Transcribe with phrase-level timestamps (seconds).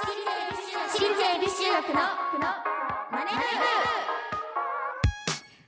[0.00, 2.00] 私立恵比寿中学の
[3.12, 3.32] マネ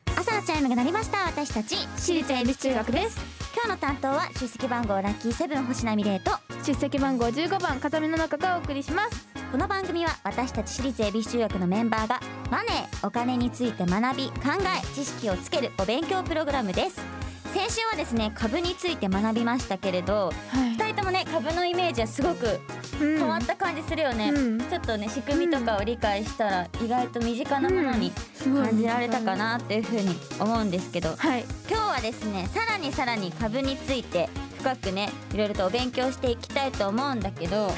[0.07, 3.21] ブ朝のチャイムが鳴りました私たち私立恵比寿中学です
[3.55, 6.31] 今日の担当は出席番号ラッキーセブン星名美玲と
[6.65, 12.21] 出席番号15番風見の中がお送りしますこの番組は私たち私立恵比寿中学のメンバーが
[12.51, 14.35] マネーお金について学び考
[14.83, 16.53] え知識をつけるお勉強プログ。
[16.53, 17.05] ラムです
[17.53, 22.59] 先週はですね株について学びましたけれどはい2人ともね株のイメージはすごく
[22.99, 24.61] 変わった感じするよね、うん。
[24.61, 28.13] ちょっとね仕組みとかを理解したら意外と身近なものに
[28.45, 31.17] 感じられたかなっていうふうに思うんですけど。
[31.17, 31.45] はい。
[31.69, 34.29] 今日はですねさらにさらに株について
[34.59, 37.75] 深くねいろいろとお勉強していきたいと思うんだけど、はい。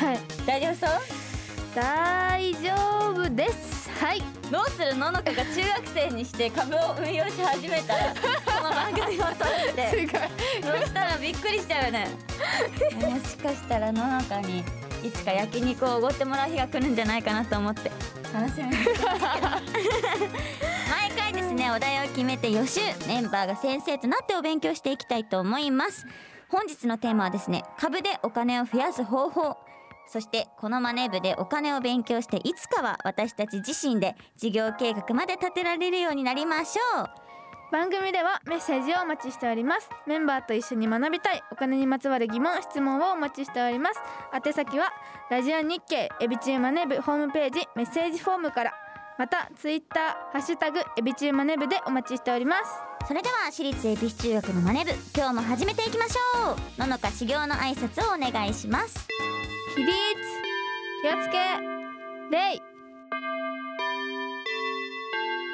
[0.46, 1.00] 大丈夫そう？
[1.74, 2.70] 大丈
[3.10, 3.90] 夫です。
[3.98, 4.23] はい。
[4.51, 4.95] どうする？
[4.96, 10.09] ののかが中学生にして株を運用し始めたらこの番組を通して。
[10.62, 12.09] そしたらびっくりしちゃうよね。
[12.95, 14.62] もしかしたらののかに
[15.04, 17.90] いつか焼肉をおごってもらう日が来るんじゃないかなと思って。
[18.32, 18.74] 楽しみ毎
[21.16, 26.06] 回ですねお題を決めて予習メンバーが先生となってお勉強していきたいと思います。
[26.48, 29.56] 本日のテーマはですね株でお金を増やす方法。
[30.06, 37.23] そしてこのマネ部でお金を勉強していつかは私たち自身で事業計画まで立てられるようになりましょう
[37.73, 39.88] 番組ではメッセージをお待ちしております。
[40.07, 44.01] メンバーと一緒に学びたいお金にまつわる疑問質問をお待ちしております。
[44.32, 44.93] 宛先は
[45.30, 48.74] ラジオ日経エビチューマネブホームページメッセージフォームから
[49.18, 52.70] またツイッターハッシュタグエビチューマネブでお待ちしております。
[53.09, 56.80] それでは私立恵比寿中学のマネ部今日も始めていきましょう。
[56.80, 59.09] ののか修行の挨拶をお願いします。
[59.74, 59.92] 起立
[61.02, 61.38] 気をつけ
[62.30, 62.62] 礼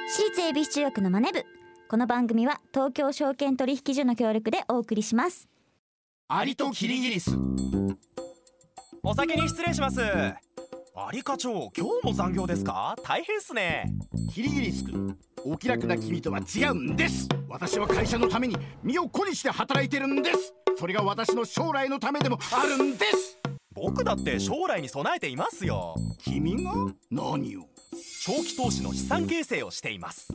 [0.09, 1.45] 私立恵比寿中学のマネ部
[1.91, 5.49] この番組は東京証券取引所の協力でお送りします。
[6.29, 7.33] アリとキリギリス。
[9.03, 10.01] お先に失礼します。
[10.01, 10.37] ア
[11.13, 12.95] リ課長今日も残業ですか？
[13.03, 13.93] 大変っすね。
[14.33, 17.29] キリギリス君お気楽な君とは違うんです。
[17.49, 20.55] 私は会社のために身を粉にして働いてるんです。
[20.79, 23.37] それが私の将来のためでもあるんです。
[23.75, 25.97] 僕だって将来に備えていますよ。
[26.23, 26.73] 君が？
[27.11, 27.65] 何を？
[28.23, 30.29] 長期投資の資産形成をしています。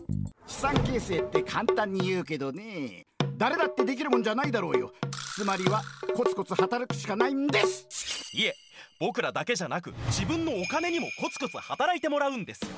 [0.47, 3.06] 資産形成って簡単に言うけどね
[3.38, 4.91] 誰だってできるもんじゃないだろうよ。
[5.35, 5.84] つまりは
[6.16, 8.31] コツコツ働くしかないんです。
[8.34, 8.56] いえ
[9.00, 12.69] 僕らだけじゃなく自分のお金にもコツコツ働いてもらうんですよ。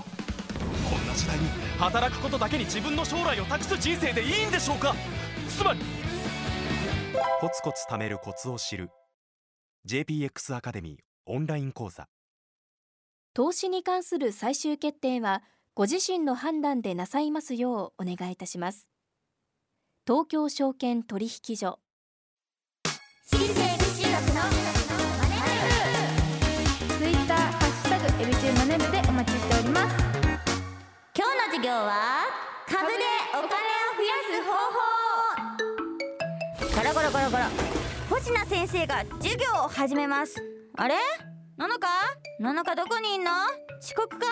[0.90, 1.48] こんな時代に
[1.80, 4.94] 働くことだけに自分の将来を託す人生でいいんでしょうか。
[5.48, 5.80] つまり
[7.40, 8.90] コツコツ貯めるコツを知る。
[9.88, 12.10] JPX アカデミーオンライン講座
[13.38, 15.44] 投資に関する最終決定は
[15.76, 18.90] ご自身の判断でなさいますようお願いいたします。
[20.08, 21.78] 東京証券取引所。
[23.28, 25.36] 私立恵比学のマネ
[26.98, 29.96] ツイッターハッシュタグエビチューマネブでお待ちしております。
[31.16, 32.26] 今日の授業は
[32.66, 32.94] 株で
[33.34, 34.50] お金を増やす方
[36.74, 36.82] 法。
[36.82, 37.44] ゴロゴロゴロゴロ。
[38.10, 40.44] 星名先生が授業を始めます。
[40.76, 40.96] あれ？
[41.58, 41.88] ののか？
[42.40, 43.32] ののかどこにいんの？
[43.82, 44.26] 遅刻か？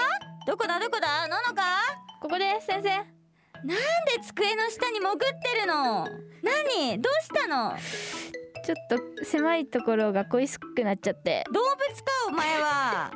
[0.46, 0.80] どこだ？
[0.80, 1.28] どこだ？
[1.28, 1.64] ののか？
[2.22, 2.90] ここです先生。
[2.90, 3.78] なんで
[4.24, 5.26] 机の下に潜って
[5.62, 6.06] るの？
[6.44, 7.02] 何？
[7.02, 7.74] どうしたの？
[8.64, 8.78] ちょっ
[9.18, 11.44] と狭いところが恋しくなっちゃって。
[11.52, 11.78] 動物か
[12.30, 13.12] お前は。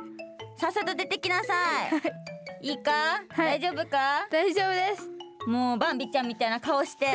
[0.58, 1.54] さっさと出てきなさ
[2.62, 2.66] い。
[2.68, 2.72] い。
[2.72, 2.90] いか、
[3.28, 3.60] はい。
[3.60, 4.26] 大丈夫か？
[4.30, 5.08] 大丈夫です。
[5.48, 7.06] もうバンビちゃんみたいな顔して。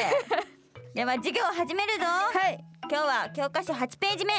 [0.96, 2.06] では授業を始めるぞ。
[2.06, 2.64] はい。
[2.90, 4.34] 今日は教科書8ページ目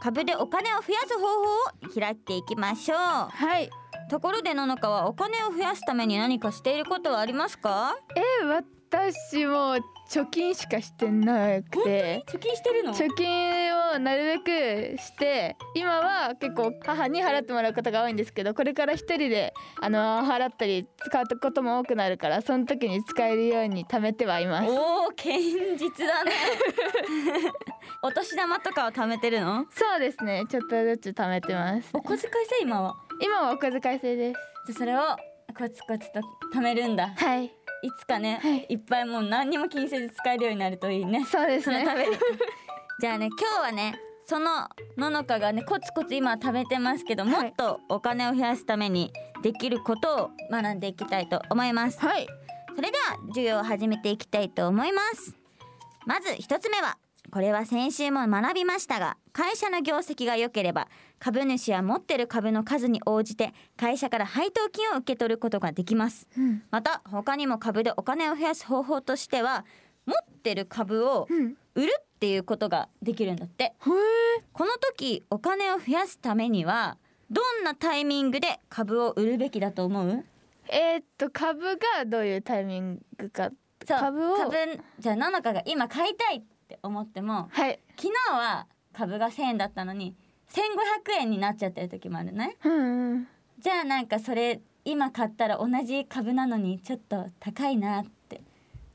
[0.00, 2.98] 株でお金を増やす方法を開いていきましょう。
[2.98, 3.70] はい。
[4.08, 7.96] ところでののかはお金を増やすために何かしていることはありますか？
[8.16, 8.44] え
[8.92, 9.76] 私も
[10.10, 12.24] 貯金しかしてなくて。
[12.26, 12.92] 貯金してるの？
[12.92, 24.70] 貯金をなるべくして今は結構母に払ってもらうことが多いんですけどこれから一人であの払ったり使うことも多くなるからその時に使えるように貯めてはいます。
[24.70, 25.38] おお堅
[25.78, 26.32] 実だね。
[28.02, 29.66] お年玉とかを貯めてるの？
[29.70, 30.44] そうですね。
[30.50, 31.90] ちょっとずつ貯めてます。
[31.92, 32.30] お小遣い制
[32.62, 32.96] 今は？
[33.22, 34.40] 今はお小遣い制です。
[34.66, 35.00] じゃあそれを
[35.56, 36.20] コツコツと
[36.52, 37.08] 貯めるんだ。
[37.16, 37.52] はい
[37.82, 38.66] いつかね、はい。
[38.68, 41.24] い、っぱいもう何にも気にせず使えるようになるといいね。
[41.24, 41.86] そうですね。
[43.00, 44.68] じゃあね今日はねその
[44.98, 49.10] ののかがねコツコツ今食べてますけどもっとお金を増やすために
[49.42, 51.98] できることを学んでいきたいと思います。
[52.04, 52.26] はい。
[52.76, 55.34] それでは授業を始めていきたいと思います。
[56.06, 56.98] まず一つ目は
[57.30, 60.88] これは先週も学びましたが会社の業績が良ければ
[61.18, 66.26] 株主は持ってる株の数に応じて会社から配当金を受け取ることができます。
[66.36, 66.62] うん。
[66.70, 69.64] また他にも株でお金を増やす方法としては
[70.06, 71.56] 持ってる株をうん。
[71.76, 73.74] 売るっていうことができるんだって。
[73.78, 74.42] ほえ。
[74.52, 76.98] この時お金を増やすためには
[77.30, 80.24] どんなタイミングで株を売るべきだと思う？
[80.68, 83.50] えーっと株がどういうタイミングか。
[83.86, 84.36] 株を。
[84.36, 84.56] 株
[84.98, 87.80] じゃあ野中が今買いたいって思ってもはい。
[87.96, 90.14] 昨日は株が1,000円だったのに
[90.52, 90.60] 1,500
[91.20, 92.56] 円になっちゃってる時もあるね。
[92.64, 93.28] うんうん。
[93.58, 98.40] じゃあなんかそれ今買ったら同じ株なのにちょっと高いなって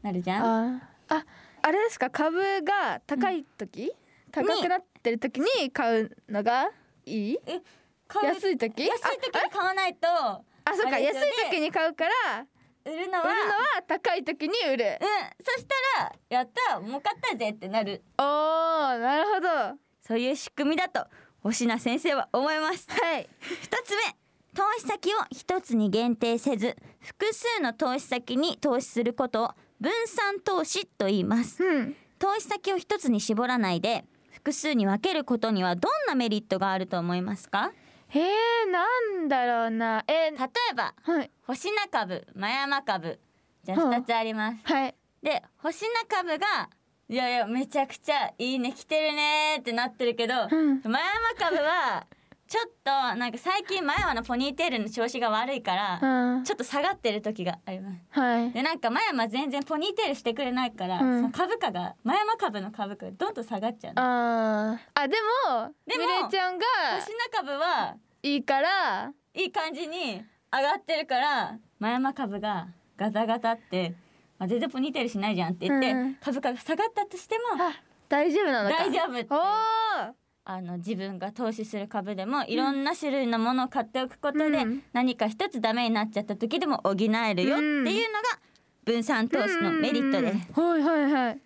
[0.01, 0.43] なるじゃん？
[0.43, 1.15] あー。
[1.17, 1.25] あ
[1.61, 2.09] あれですか？
[2.09, 3.93] 株が高い時、
[4.31, 6.69] 高くなってる時に買うのが
[7.05, 7.37] いい？
[8.23, 8.85] 安い時？
[8.85, 10.43] 安い時に買わないとあ
[10.75, 10.99] そっか。
[10.99, 11.19] 安い
[11.51, 12.45] 時に買うから
[12.85, 14.99] 売るのは売るのは高い時に売る。
[15.01, 15.45] うん。
[15.45, 15.65] そし
[15.97, 18.03] たらやった儲かったぜってなる。
[18.17, 19.47] おーなるほど。
[19.47, 21.05] はそういう仕組みだと
[21.41, 22.87] 星名先生は思います。
[23.19, 23.27] い。
[23.39, 24.15] 二つ目。
[24.53, 29.49] 投資先を一つに限定せず複数の投資先に投資することを
[29.81, 31.63] 分散投資と言います。
[31.63, 31.95] うん。
[32.19, 37.71] 投資先を一つに絞らないで複数に分けることにはどんなメリットがあると思いますか？
[38.15, 38.85] へえな
[39.23, 40.03] んだろうな。
[40.07, 40.37] え例
[40.71, 41.31] えばはい。
[41.45, 43.19] 星名株真山株
[43.63, 44.95] じゃあはあ2つあります、はい。
[45.21, 46.69] で星名株が
[47.07, 50.81] いやいやめちゃくちゃいいね来てるねーってなってるけど、うん。
[50.81, 50.99] 真山
[51.37, 52.07] 株は
[52.47, 56.43] ちょっとなんか最近前山のポニーテールの調子が悪いから、うん。
[56.43, 58.19] ちょっと下がってる時があります。
[58.19, 58.51] はい。
[58.51, 61.15] でなんか前山全然ポニーテールしてくれないから、うん。
[61.17, 64.01] その株価が前山株の株価がどんどん下がっちゃうの。
[64.01, 64.79] あー。
[64.93, 65.15] あで
[65.49, 66.65] もでもミレイちゃんが
[66.99, 67.95] 星名株は
[68.25, 69.13] いいから。
[69.35, 73.93] いい感じに上がってるから前山株がガタガタって、
[74.39, 77.73] まあ、全然ポニーテールしないじゃんって言って、うん株価が下がったとしてもあ
[78.07, 78.77] 大丈夫なのか。
[78.77, 79.27] 大丈夫って
[80.47, 84.81] あの自分が投資する株でもいろんな種類のものを買っておくことで、うん。
[84.93, 87.93] 何か一つダメになっちゃった時でも補えるよっていうのが
[88.85, 90.53] 分散投資のメリットです。
[90.53, 91.39] すはいはいはい。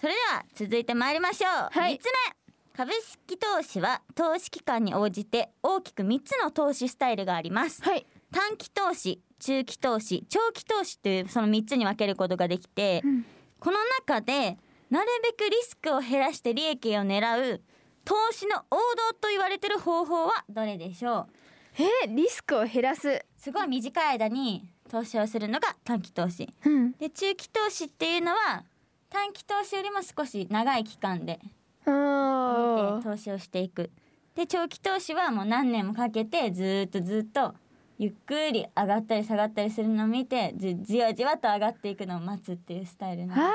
[0.00, 1.96] それでは続いて参りましょう、はい。
[1.96, 2.43] 3つ目
[2.76, 7.80] 株式投資は投資期間に応じて大きく3つの投資スタイルがあります。
[7.84, 8.04] はい。
[8.32, 13.24] 短期投資中期投資長期投資というその3つに分けることができて、うん。
[13.60, 14.58] この中で
[14.90, 17.62] なるべくリスクを減らして利益を狙う
[18.04, 18.80] 投資の王道
[19.20, 21.28] と言われている方法はどれでしょ
[21.78, 21.82] う？
[22.04, 23.24] えリスクを減らす。
[23.36, 26.52] すごい短い間に投資をするのが短期投資。
[26.64, 26.90] うん。
[26.94, 28.64] で中期投資っていうのは
[29.10, 31.38] 短期投資よりも少し長い期間で
[31.84, 33.90] 投資をしていく。
[34.34, 37.54] で長期投資はもう何年もかけてずーっとずっと
[37.98, 43.50] ゆっくり上がったり下がったりするのを見てじじわじわと上がっていくのを待つっていうスタイルなんですあー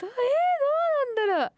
[0.00, 1.52] どえー、どうなんだろう。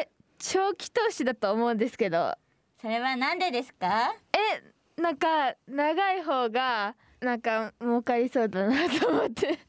[0.00, 2.34] え長期投資だと思うんですけどけど。
[2.82, 4.12] それはなんでですか？
[4.32, 9.60] えなんか長い方がなんか儲かりそうだなと思って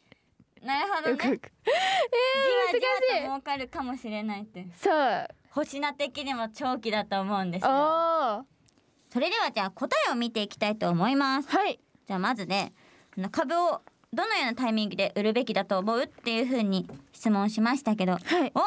[0.63, 1.11] なるほどね。
[1.11, 1.51] よくよく。
[1.61, 4.65] じわじわと儲かるかもしれないって。
[4.75, 5.27] そう。
[5.51, 8.43] 星名的にも長期だと思うんですおよー。
[9.11, 11.49] それではじゃあ答えを見ていきたいと思います。
[11.49, 11.79] はい。
[12.07, 12.73] じゃあまずね
[13.31, 13.81] 株を
[14.11, 18.51] どのようなタイミングで売るべきだと思うっていうふうに質問しましたけど、はい。
[18.55, 18.59] お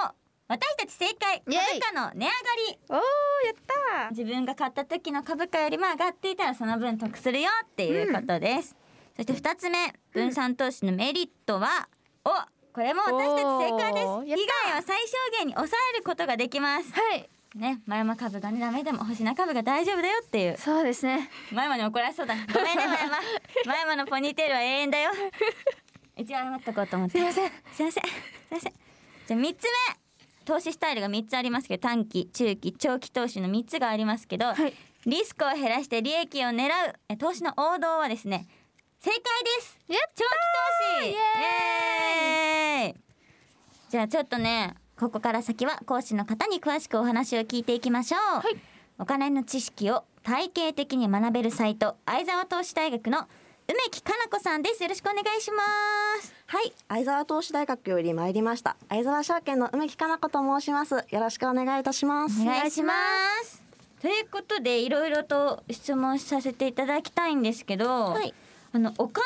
[0.49, 1.42] 私たち正解。
[1.44, 2.31] 株価の値上が
[2.69, 2.78] り。
[2.88, 3.02] おーや
[3.52, 8.76] った自分が買った時の株価よりも上がっていたらその分得するよっていうことです、
[9.16, 11.88] そして2つ目分散投資のメリットは、
[12.24, 12.30] お
[12.74, 14.06] これも私たち正解です。
[14.06, 16.92] 被害を最小限に抑えることができます。
[16.92, 17.28] はい。
[17.56, 20.58] ね前山株がねダメでも星名株が大丈夫だよっていう。
[20.58, 21.30] そうですね。
[21.50, 22.35] 前山に怒られそうだ。
[22.35, 23.16] ごめんね前山
[23.64, 25.12] 前山のポニーテールは永遠だよ。
[26.18, 27.18] 一応謝っとこうと思って。
[27.18, 27.50] すいません。
[27.73, 28.12] すいませんすい
[28.50, 29.96] ませんじゃあ3つ目。
[30.44, 34.75] 投資スタイルが3つありますけど短期中期長期投資の3つがありますけど、はい。
[35.06, 36.70] リスクを減らして利益を狙う
[37.08, 38.49] え投資の王道はですね
[39.00, 39.79] 正解です。
[39.88, 40.25] 長期投
[41.03, 41.09] 資！
[41.09, 42.95] イイエーイ！
[43.88, 48.57] じゃあちょっとねここから先は講師の方に詳しくお話を聞いていきましょう、はい。
[48.99, 53.29] お金の知識を体系的に学べるサイト相沢投資大学の
[53.69, 54.83] 梅木かな子さんです。
[54.83, 55.62] よろしくお願いしま
[56.23, 56.35] す。
[56.47, 58.76] はい、相沢投資大学より参りました。
[58.88, 60.95] 相沢証券の梅木かな子と申します。
[60.95, 62.43] よろしくお願いいたします。
[62.43, 62.95] お願いしま
[63.45, 63.62] す。
[64.00, 68.35] ということでいろいろと質問させていただきたいんですけど、はい
[68.76, 69.25] あのお金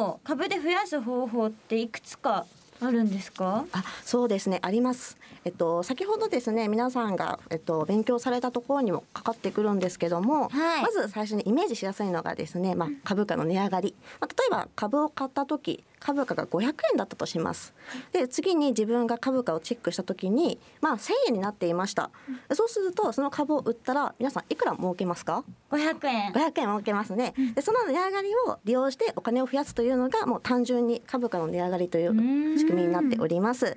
[0.00, 2.46] を株で増やす方法っていくつか
[2.80, 3.66] あるんですか？
[3.70, 5.18] あ、そうですね、あります。
[5.44, 13.94] えっと先ほどですね、皆さんがえっと勉強されたところにもかかってくるんですけども、はいまず最初にイメージしやすいのがですね、まあ株価の値上がり。
[14.20, 17.74] まあ例えば株を買った時、株価が500円だったとします。
[18.12, 22.10] で次に自分が株価をチェックした時にまあ1000円になっていました。
[22.52, 26.32] そうするとその株を売ったら皆さんいくら儲けますか？500円。
[26.32, 27.34] 500円儲けますね。
[27.54, 33.64] でその値上がりを利用してお金を増やすというのがもう単純に株価の値上がりという仕組みになっております。
[33.64, 33.74] で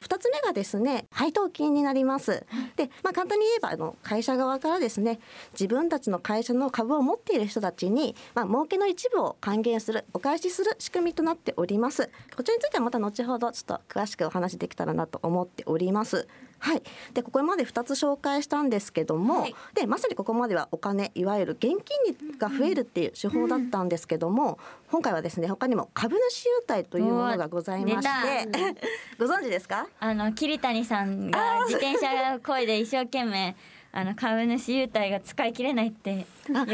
[0.00, 2.44] 2つ目がですね配当金になります。
[2.76, 5.20] でまあ簡単に言えばあの会社側からですね
[5.52, 12.08] 自分たちの会社の株を持っている人たちにまあ儲けの一部を還元するお返しする仕組みとなっております。
[12.36, 16.28] こちらについてはまた後ほどちょっと詳しくお話できたらなと思っております。
[16.60, 16.82] はい、
[17.12, 19.54] でここまで2つ紹介したんですけども、はい。
[19.74, 28.48] でまさにここまではお金いわゆる現金が増えるっていう手法だったんですけども、今回はですね他にも株主優待というものがございまして
[29.18, 29.88] ご存知ですか？
[29.98, 33.56] あの桐谷さんが自転車こいで一生懸命
[33.90, 36.24] あの株主優待が使い切れないってよ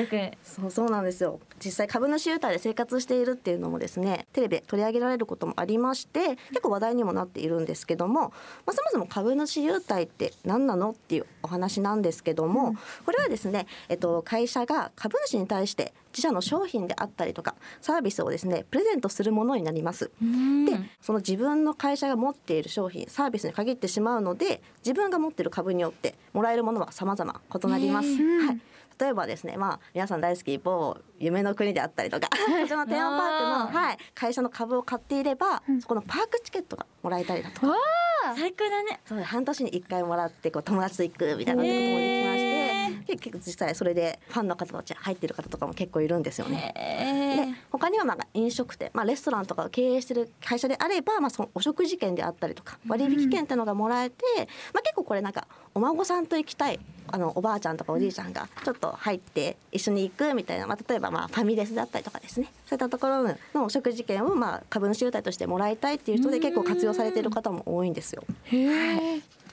[0.08, 8.28] くそうそうなんですよ実際株主優待で生活しているっていうのもですねテレビで取り上げられることもありまして結構話題にもなっているんですけども、ま
[8.66, 12.74] あ、そもそも株主優待って何なのっていうお話なんですけども、
[13.04, 20.10] これはですね、えっと、会社が株主に対して自社の商品であったりとかサービスをですねプレゼントするものになります。
[20.20, 28.08] でその自分の会社が持っている商品サービスに限ってしまうので自分が持っている株によってもらえるものは様々異なります。
[28.08, 28.60] はい
[29.00, 32.36] 例えばですね、まあ、皆さん大好き某夢の国であったりとかこ
[32.66, 37.68] ちらのテーマパークの、はい、会社の株を買っていれば、そこのパークチケットがもらえたりだとか。
[38.36, 39.00] 最高だね。
[39.06, 41.80] そう半年に1回もらってこう友達と行くみたいなことも
[43.16, 46.72] 結構実際それでファンの方たち入ってる方とかも結構いるんですよね。
[47.54, 54.24] で他にはまあ飲食店、まあ、レストランとかを経営してる会社であれば、まあ、そのお食事券であったりとか割引券っていうのがもらえて、
[54.72, 62.50] まあ、結構これなんかお孫さんと行きたいあのおばあちゃんとかおじいちゃんがちょっと入って一緒に行くみたいな、まあ、例えばまあファミレスだったりとかですね。
[62.66, 63.22] そういったところ
[63.54, 68.24] のお食事券をまあ株主優待としてもらいたいっていう人で結構活用されている方も多いんですよ。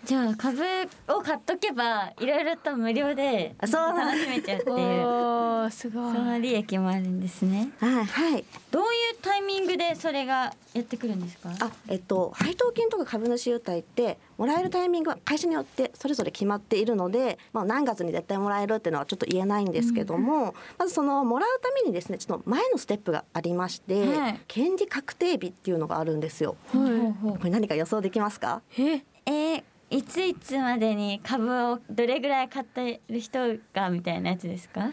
[0.05, 0.61] じゃあ株
[1.07, 3.81] を買っとけばいろいろと無料であそう。
[3.93, 4.77] なん楽しめちゃうっていう。
[4.77, 6.13] おーすごい。
[6.13, 7.71] その利益もあるんですね。
[7.79, 8.45] はい、はい。
[8.69, 8.89] どういう
[9.21, 11.49] タイミングでそれがやってくるんですか？
[11.59, 24.39] あえっと、配当金とか株主優待ってもらえるタイミングは会社によってそれぞれ決まっているので、まあ、何月に絶対もらえるっていうのはちょっと言えないんですけども、まずそのもらうためにですねちょっと前のステップがありまして、はい。
[24.47, 26.57] 権利確定日っていうのがあるんですよ。
[26.71, 27.37] ほうほう。
[27.37, 28.61] これ何か予想できますか？
[28.77, 29.01] え？
[29.27, 33.39] えーいついつまでに株をどれぐらい買ってる人
[33.73, 34.81] がみたいなやつですか？
[34.85, 34.91] あ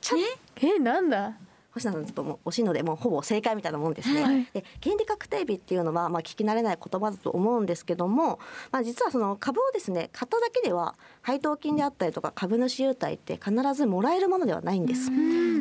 [0.00, 0.20] ちょっ
[0.60, 0.78] え？
[0.78, 1.34] なんだ？
[1.72, 4.50] 星野さんちょっともう惜しいのでもうほぼ正解みたいなもんですね。
[4.52, 8.38] で権利確定日っていうのはまあ聞き慣れない言葉だと思うんですけども、
[8.70, 15.10] まあ、実はその株をですね買っただけでは配当金であったりとか株主優待って必ずもらえるものではないんです。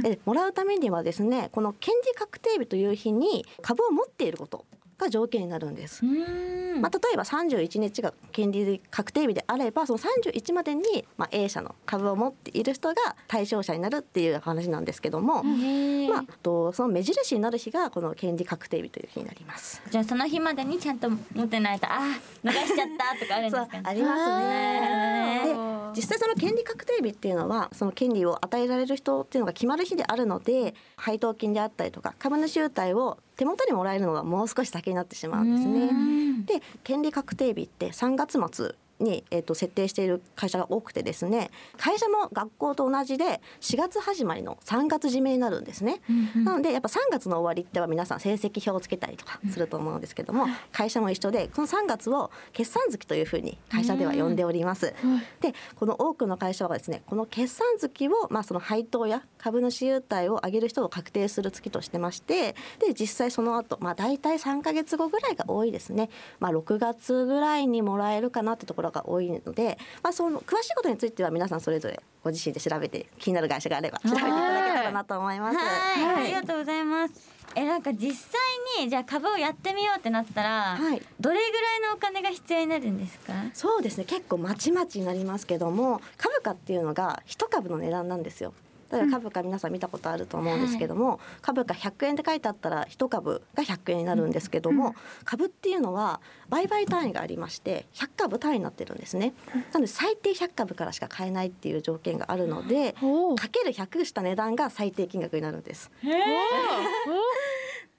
[0.01, 4.65] でもらうためにはですねこの権利確定日という日に株を持っていること
[5.01, 6.05] が条件になるんです。
[6.05, 12.95] まあ、例えば31日が権利確定日であればその31までに、まあ、A 社の株を持っている人が
[13.27, 19.81] 対象者になるっていう話なんですけども、まあ、とその目印になる日がこの権利確定日という日になります。
[19.91, 23.67] じゃあその日までにちゃんと持ってないとあー逃しちゃったとかあるんですか？
[23.77, 25.41] ねありますね。
[25.45, 36.59] で実際その権利確定日っていうのはその権利を与えられる人っていうのが決まる日であるので配当金であったりとか株主優待を手元にもらえるのがもう少し先になってしまうんですね。
[36.59, 46.01] で権利確定日って3月末に、えー、と設定している会社が多くてですね会社も学校と同じで4月始まりの3月締めになるんですね、
[46.35, 54.93] なのでやっぱ3月の終わりっては皆さん成績表をつけたりとかすると思うんですけども、会社も一緒でこの3月を決算月というふうに会社では呼んでおります、
[55.39, 75.57] でこの多くの会社はですねこの決算月を、まあ、その配当や株主優待を上げる人を確定する月としてましてで実際その後、まあ大体3か月後ぐらいが多いですね、まあ、6月ぐらいにもらえるかなってところが多いので、まあ、その詳しいことについては皆さんそれぞれご自身で調べて気になる会社があれば調べていただけたらなと思います。
[75.57, 77.13] はい、ありがとうございます。
[77.53, 78.39] え、なんか実際
[78.83, 83.33] にじゃあ株をやってみようってなったら、はいどれぐらいのお金が必要になるんですか？
[83.53, 88.53] そうですね結構まちまちになりますけども株価っていうのが一株の値段なんですよ。
[88.91, 96.19] 例えば株価皆さん見たことあると思うんですけども、株価100円って書いてあったら一株が100円になるんですけども、株っていうのは
[96.49, 99.33] 売買単位がありまして100株単位になってるんですね。
[99.71, 102.93] なので最低100株からしか買えないっていう条件があるので、
[103.37, 105.91] かける100した値段が最低金額になるんです。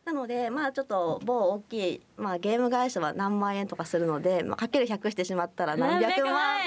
[0.04, 6.58] なのでまあちょっと某大きい、まあ、ゲーム会社は何万円とかするので、まあ、かける100してしまったら何百万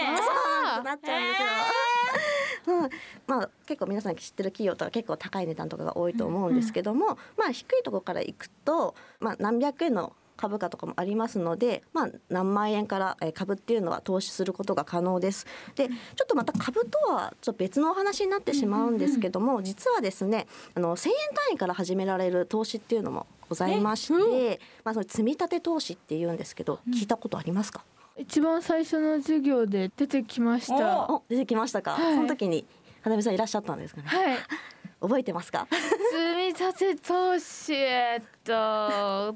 [3.27, 15.47] まあ結構皆さん知ってる企業とか結構高い値段とかが多いと思うんですけども、まあ低いところから行くと、まあ何百円の株価とかもありますので、まあ、何万円からえー株っていうのは投資することが可能です。
[15.75, 27.85] でちょっとまた株とはちょっと別のお話になってしまうんですけども、実はですねあの1,000円単位から始められる投資っていうのもございまして、まあ、その積み立て投資っていうんですけど、聞いたことありますか？
[28.17, 31.09] 一番最初の授業で出てきました。
[31.11, 32.15] お出てきましたか、はい。
[32.15, 32.65] その時に
[33.01, 34.37] 花見さんいらっしゃったんですかね、はい。
[35.01, 35.67] 覚えてますか？
[35.71, 39.35] 積み立て投資えっと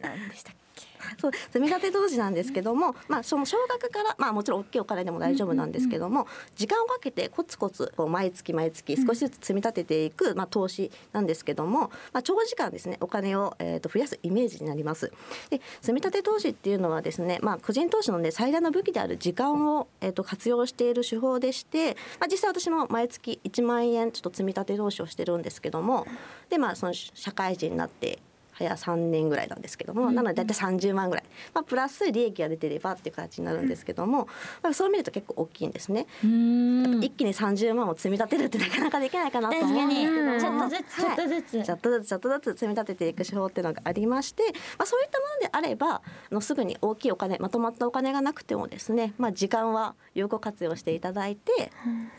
[0.00, 0.63] 何でしたっけ？
[1.20, 6.26] そう積み立て投資なんですけども、まあ、その少額から、まあ、もちろん大きいお金でも大丈夫なんですけども、
[6.56, 15.12] 時間をかけてコツコツこう毎月毎月少しずつ積み立てていく、まあ、投資なんですけども、まあ、長時間ですねお金を、えー、と増やすイメージになります。
[15.50, 26.06] で積み立て投資っていうのはですね、まあ、個人投資の、ね、最大の武器である時間を、えー、と活用している手法でして、まあ、実際私も毎月1万円ちょっと積み立て投資をしてるんですけども
[26.48, 28.18] で、まあ、その社会人になって
[28.54, 34.28] 早3年ぐらいなんですけども、なので大体30万ぐらい、まあ、プラス利益が出てればっていう形になるんですけども、
[34.62, 36.06] まあ、そう見ると結構大きいんですね。
[36.24, 37.04] うん。
[37.04, 40.70] 一気に30万を積み立てるってなかなかできないかなと思うんですけども。
[40.70, 42.34] ちょっとずつちょっとずつ、ちょっとずつ。
[42.34, 44.42] ちょっとずつ積み立てていく手法っていうのがありまして、
[44.78, 51.72] まあ、そういったものであればあのすぐに大きいお金まとまったお金がなくてもですね、まあ、時間は有効活用していただいて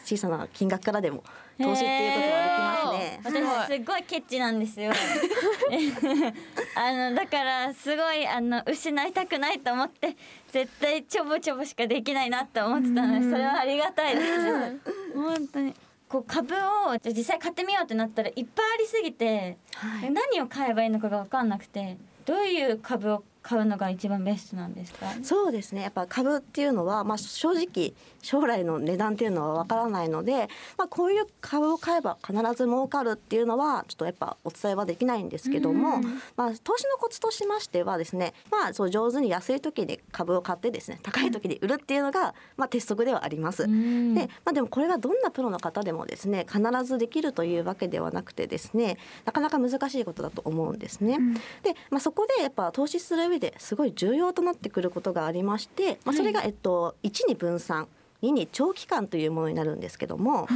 [0.04, 1.24] 小さな金額からでも
[1.58, 3.70] 投資っていうことができますね。
[3.70, 4.92] 私すごいケチなんですよ。
[6.76, 10.16] あのだからすごいあの失いたくないと思って
[10.52, 14.80] 絶対ちょぼちょぼしかできないなと思ってたのでそれはありがたいです。
[15.16, 15.74] 本当に。
[16.08, 20.12] こう株をじゃあ実際買ってみようってなったらいっぱいありすぎて、はい。
[20.12, 25.06] 何を買えばいいのかが分かんなくてどういう株を買うのが一番ベストなんですか？
[25.22, 25.82] そうですね。
[25.84, 30.50] やっぱ株っていうのは、まあ、正直将来の値段っていうのはわからないので、
[30.80, 36.00] まあ、こういう株を買えば必ず儲かるっていうのはちょっとやっぱお伝えはできないんですけども、
[36.36, 43.66] まあ、投資のコツとしましてはですね、まあ、そう上手に安い時に株を買ってですね高い時に売るっていうのが、まあ、鉄則ではあります。
[43.66, 44.16] うん。
[44.16, 51.20] でまあ、でもこれがどんなプロの方でもですね必ずできるというわけではなくてですねなかなか難しいことだと思うんですね。
[51.62, 57.88] で、まあ、そこでやっぱ投資する上ですごい重要となってくることがありまして、まあ、それが、えっと、1に分散
[58.22, 60.48] 2に長期間というものになるんですけども、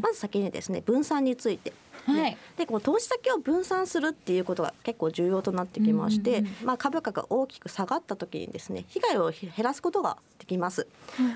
[0.00, 1.72] まず先にですね分散について。
[2.12, 2.36] はい。
[2.56, 10.86] でこう投資先を分散するっていうことが結構重要となってきまして、まあ、株価が大きく下がった時にですね被害を減らすことができます、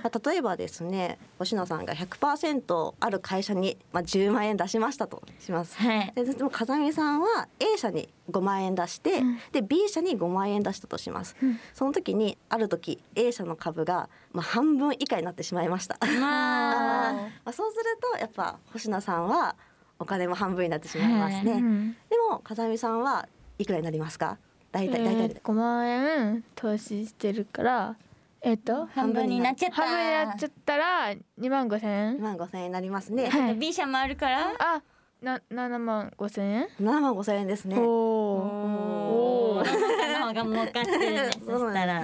[0.02, 6.12] まあ、例えばですね星野さんが100%ある会社に、まあ、10万円出しましたとします、はい。
[6.14, 11.36] ででも風見さんは A 社に5万円出して、で B 社に5万円出したとします、
[11.74, 15.98] その時にある時 A 社の株が、まあ、半分以下になってしまいました。
[16.00, 19.56] まあ まあ、そうするとやっぱ星名さんは
[20.02, 21.92] お金も半分になってしまいますね、はいうん。
[21.92, 21.96] で
[22.30, 24.38] も風見さんはいくらになりますか？
[24.72, 27.96] 大体大体で、5万円投資してるから
[28.40, 29.76] えっと半分になっちゃった。
[29.76, 30.76] 半分になっちゃった。
[30.76, 32.16] ら2万5千円。
[32.18, 33.54] 2万5千円になりますね、はい。
[33.56, 34.52] B 社もあるから？
[34.58, 34.82] あ
[35.22, 37.78] な7万5千円？7万5千円ですね。
[37.78, 37.84] おお
[39.58, 40.12] おー。
[40.22, 42.02] の方が儲かってるねそしたら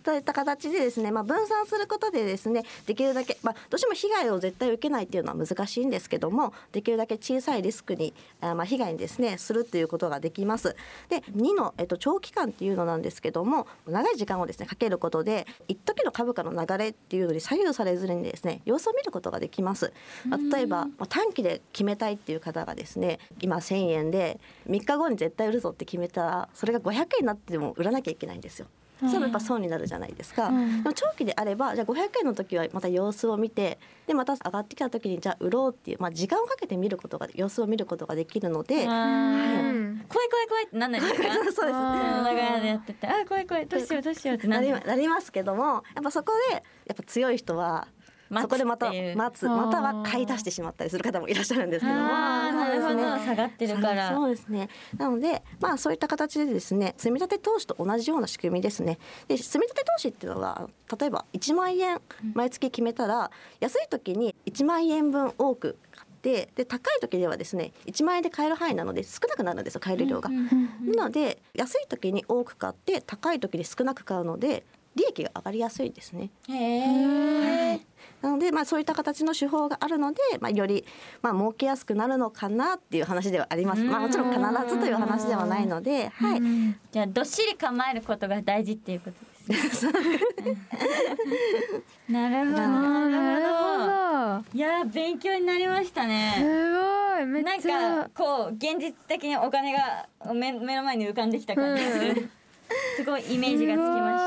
[0.00, 10.76] といった形でですね、まあ、分散することでですねできるだけ、まあ、どうしても被害を絶対受けないっていうのは難しいんですけどもできるだけ小さいリスクにあまあ被害にですねするっていうことができます。
[11.08, 19.92] で2の、えっと、長期間っていうのなんですけども長い時間をですねかけることで一時の株価の流れっていうのに左右されずにですね様子を見ることができます。
[20.26, 28.66] まあ例えばまあ短期で決めたいっていう方がですね今1,000円で3日後に絶対売るぞって決めたらそれが500円になっても売らなきゃいけないんですよ。
[29.00, 30.82] それもやっぱ損になるじゃないですか、うん。
[30.82, 41.22] でも長期であればじゃあ500円の時はまた様子を見てでまた上がってきた時にじゃあ売ろうっていう、まあ、時間をかけて見ることが様子を見ることができるので、うあん怖い怖い怖いってなんないですか？
[41.32, 43.06] そうです長屋でやってて。
[43.06, 43.66] あ怖い怖い。
[43.66, 46.60] どうしようどうしようってななりるなりますけどもやっぱそこでや
[46.92, 47.86] っぱ強い人は
[48.32, 49.48] そこでまた待つ。
[49.48, 51.98] または買い足してしまったりする方もいらっしゃるんですけど。
[51.98, 54.14] も下がってるから。
[54.14, 54.68] そうですね。
[54.96, 58.98] なのでまあそういった形でですね積み立て投資と同じような仕組みですね。
[59.26, 62.00] で積み立て投資っていうのは例えば1万円
[62.34, 70.30] 毎月決めたら安い時に1万円分多く買ってで高い時ではですね1万円で買える範囲なので少なくなるんですよ買える量が。
[70.30, 74.64] なので安い時に多く買って高い時に少なく買うので
[74.94, 76.30] 利益が上がりやすいですね。
[76.48, 77.80] へえ
[78.22, 80.84] なので、まあ、そういった形の手法があるので、まあ、より、
[81.22, 83.82] まあ、儲けやすくなるのかなっていう話ではあります。
[83.82, 84.40] まあ、もちろん必
[84.74, 86.40] ずという話ではないので、はい。
[86.92, 89.16] じゃあどっしり構えることが大事っていうこと
[89.52, 89.86] です
[92.08, 92.58] なるほど。
[92.58, 93.50] なるほ
[94.42, 94.58] ど。
[94.58, 96.34] いやー勉強になりましたね。
[96.36, 97.26] すごい。
[97.26, 98.04] めなんっちゃ。
[98.04, 102.30] かこう現実的にお金が目目の前に浮かんできた感じがする、うん。
[102.96, 104.18] すごいイメージがつきま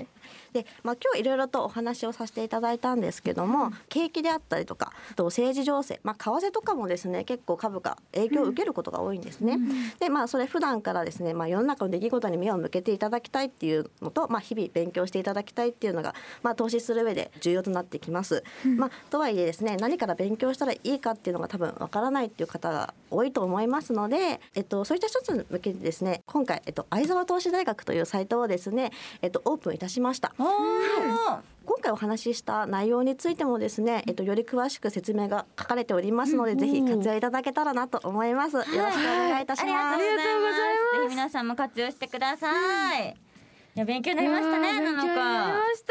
[0.00, 0.23] した
[0.54, 9.58] で、まあ、今日いろいろとお話をさせていただいたんですけども、景気であったりとかあと政治情勢、まあ、為替とかもですね結構株価影響を受けることが多いんですね。
[9.98, 16.14] でまあそれ普段からですね、まあ、世の中の出来事に目を向けていただきたいっていうのと、まあ、日々勉強していただきたいっていうのが、
[16.44, 18.44] まあ、投資する上で重要となってきます。
[18.64, 30.34] まあ、とはいえですね何から勉強したらいいかっていうのが多分わからないっていう方が多いと思いますので、えっと、そういった一つに向けてですね今回、えっと、相沢投資大学というサイトをですね、えっと、オープンいたしました。
[30.44, 38.54] 今回お話しした内容についてもですね、えっと、より詳しく説明が書かれておりますので、ぜひ活用いただけたらなと思います。
[38.56, 39.98] よろしくお願いいたしありがます。
[39.98, 40.56] とうございます。
[41.00, 43.16] ぜひ皆さんも活用してください。
[43.76, 44.80] いや勉強になりましたね。
[44.80, 45.74] なのいやー勉強になりかま。
[45.74, 45.84] し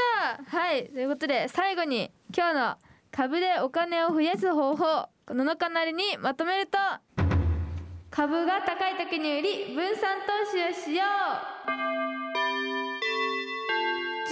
[0.52, 2.78] たはいということで最後に今日の
[3.12, 6.78] 株でお金を増やす方法この中なりにまとめると
[8.10, 11.04] 株が高い時に売り分散投資をしよ
[12.00, 12.03] う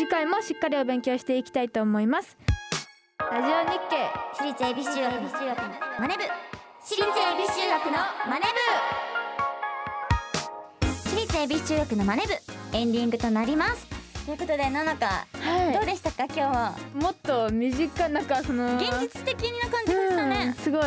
[0.01, 2.35] 次回もしっかりお勉強していきたいと思います
[3.19, 5.29] ラジオ日経私立恵比寿中学の
[5.99, 6.23] マネ部。
[6.81, 7.91] 私立恵比寿中学の
[8.27, 8.49] マネ部。
[11.07, 12.33] 私立恵比寿中学のマネ部
[12.75, 13.85] エンディングとなります。
[14.25, 16.75] ということでなのか、はいどうでしたか今日は？
[16.93, 20.55] もっと身近なんかその現実的な感じでしたうんね。
[20.59, 20.81] すごい。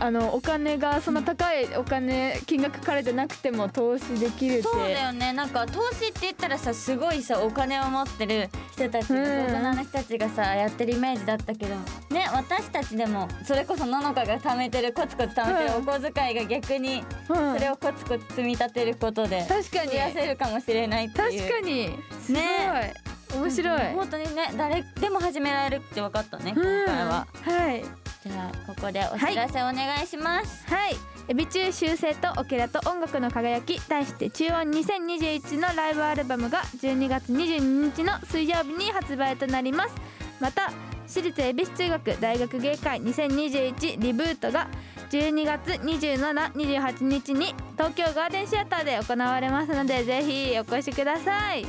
[0.00, 4.62] あのお金がそんな高いお金金額書かれてなくても投資できるって。
[4.62, 5.32] そうだよね。
[5.32, 9.46] なんか投資って言ったらさすごいさお金を持ってる人たちが、うん。
[9.46, 11.74] 大人の人たちがさやってるイメージだったけど。
[12.10, 17.54] ね私たちでもそれこそののかが貯めてるコツコツ貯めてるお小遣いが逆にうん。
[17.54, 19.90] それをコツコツ積み立てることで確かに。
[19.92, 21.40] 増やせるかもしれないっていう。
[21.40, 21.90] 確かに。
[22.22, 22.94] すごい、ね
[23.34, 26.86] 面白い、本当にね誰でも始められるって分かったね今うん。
[26.86, 27.84] 回は、はい。
[28.22, 30.96] じゃあここでお知らせお願いします、はい。
[31.28, 39.94] エビ中修正とオケラと音楽の輝き題して中音2021のライブアルバムが12月22日の水曜日に発売となります。
[40.40, 40.72] また
[41.06, 44.68] 私立恵比寿中学大学芸会2021リブートが
[45.10, 51.66] 12月2728日に東京ガーデンシアターで行われますのでぜひお越しください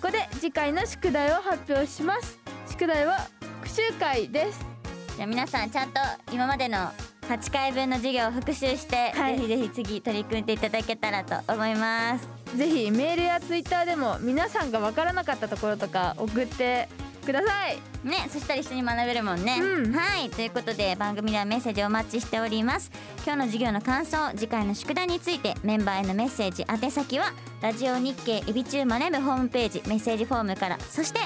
[0.00, 2.38] ここで次回の宿題を発表します。
[2.70, 3.18] 宿題は
[3.62, 4.64] 復習会です。
[5.16, 5.98] じゃあ皆さんちゃんと
[6.32, 9.36] 今までの8回分の授業を復習して、はい。
[9.36, 12.28] ぜひぜひ次取り組んでいただけたらと思います。
[12.56, 16.88] ぜひメールやツイッターでも皆さんが分からなかったところとか送って
[17.28, 17.78] ください。
[18.06, 19.92] ねそしたら一緒に学べるもんね、うん。
[19.92, 20.30] はい。
[20.30, 22.90] ということで番組ではメッセージをお待ちしております。
[23.26, 27.26] 今日の授業の感想次回の宿題についてメンバーへのメッセージ宛先は
[27.60, 31.20] ラジオ日経エビチューマネブホームページメッセージフォームからそして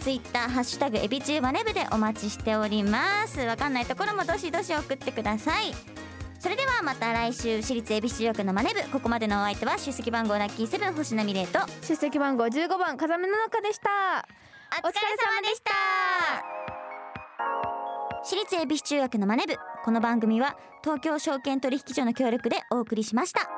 [0.00, 3.38] ツイッターハッシュタグエビチューマネブでお待ちしております。
[3.40, 5.72] わかんないところもどしどし送ってください。
[6.40, 14.43] それではまた来週私立恵比寿中学のマネ部ここまでのお相手は出席番号ラッキーセブン星野美玲と出席番号15番風見の中でした
[14.82, 15.70] お疲れ様でした。
[18.24, 19.54] 私立恵比寿中学のマネ部。
[19.84, 23.53] この番組は東京証券取引所の協力でお送りしました。